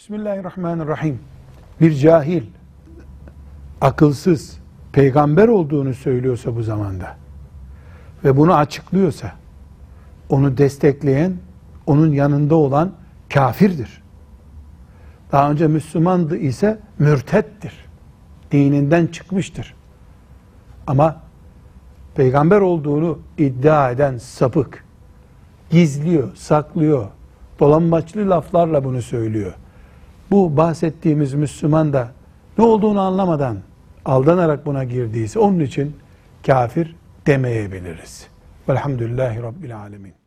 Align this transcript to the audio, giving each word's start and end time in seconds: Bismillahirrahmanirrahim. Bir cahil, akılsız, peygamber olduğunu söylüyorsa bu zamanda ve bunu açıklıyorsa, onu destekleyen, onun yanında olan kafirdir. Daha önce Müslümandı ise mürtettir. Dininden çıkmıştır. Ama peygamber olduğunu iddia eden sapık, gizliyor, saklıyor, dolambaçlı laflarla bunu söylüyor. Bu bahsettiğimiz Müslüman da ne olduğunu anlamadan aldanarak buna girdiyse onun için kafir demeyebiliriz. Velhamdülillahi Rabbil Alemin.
Bismillahirrahmanirrahim. 0.00 1.18
Bir 1.80 1.94
cahil, 1.94 2.42
akılsız, 3.80 4.58
peygamber 4.92 5.48
olduğunu 5.48 5.94
söylüyorsa 5.94 6.56
bu 6.56 6.62
zamanda 6.62 7.16
ve 8.24 8.36
bunu 8.36 8.54
açıklıyorsa, 8.54 9.32
onu 10.28 10.58
destekleyen, 10.58 11.36
onun 11.86 12.12
yanında 12.12 12.54
olan 12.54 12.92
kafirdir. 13.34 14.02
Daha 15.32 15.50
önce 15.50 15.66
Müslümandı 15.66 16.36
ise 16.36 16.78
mürtettir. 16.98 17.74
Dininden 18.52 19.06
çıkmıştır. 19.06 19.74
Ama 20.86 21.22
peygamber 22.14 22.60
olduğunu 22.60 23.18
iddia 23.38 23.90
eden 23.90 24.18
sapık, 24.18 24.84
gizliyor, 25.70 26.36
saklıyor, 26.36 27.08
dolambaçlı 27.58 28.30
laflarla 28.30 28.84
bunu 28.84 29.02
söylüyor. 29.02 29.54
Bu 30.30 30.56
bahsettiğimiz 30.56 31.34
Müslüman 31.34 31.92
da 31.92 32.08
ne 32.58 32.64
olduğunu 32.64 33.00
anlamadan 33.00 33.58
aldanarak 34.04 34.66
buna 34.66 34.84
girdiyse 34.84 35.38
onun 35.38 35.60
için 35.60 35.96
kafir 36.46 36.96
demeyebiliriz. 37.26 38.26
Velhamdülillahi 38.68 39.42
Rabbil 39.42 39.76
Alemin. 39.76 40.19